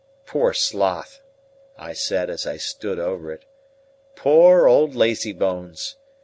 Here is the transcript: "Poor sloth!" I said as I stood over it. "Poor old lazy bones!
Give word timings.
"Poor 0.25 0.51
sloth!" 0.51 1.21
I 1.77 1.93
said 1.93 2.31
as 2.31 2.47
I 2.47 2.57
stood 2.57 2.97
over 2.97 3.31
it. 3.31 3.45
"Poor 4.15 4.67
old 4.67 4.95
lazy 4.95 5.31
bones! 5.31 5.95